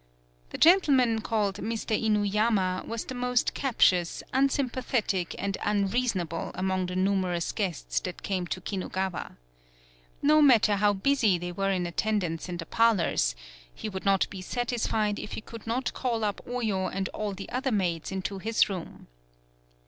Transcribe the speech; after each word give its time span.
The 0.49 0.57
gentleman 0.57 1.21
called 1.21 1.57
Mr. 1.57 1.95
Inuyama 1.95 2.83
was 2.87 3.05
the 3.05 3.13
most 3.13 3.53
captious, 3.53 4.23
unsympathetic 4.33 5.35
and 5.37 5.59
unreasonable 5.63 6.49
among 6.55 6.87
the 6.87 6.95
numerous 6.95 7.51
guests 7.51 7.99
that 7.99 8.23
came 8.23 8.47
to 8.47 8.61
Kinugawa. 8.61 9.37
No 10.23 10.41
matter 10.41 10.77
how 10.77 10.93
busy 10.93 11.37
they 11.37 11.51
were 11.51 11.69
in 11.69 11.85
attendance 11.85 12.49
in 12.49 12.57
the 12.57 12.65
parlors, 12.65 13.35
he 13.75 13.89
would 13.89 14.03
not 14.03 14.27
be 14.31 14.41
satisfied 14.41 15.19
if 15.19 15.33
he 15.33 15.41
could 15.41 15.67
not 15.67 15.93
call 15.93 16.23
up 16.23 16.41
Oyo 16.47 16.89
and 16.91 17.07
all 17.09 17.33
the 17.33 17.49
other 17.51 17.71
maids 17.71 18.11
into 18.11 18.39
his 18.39 18.69
room. 18.69 19.05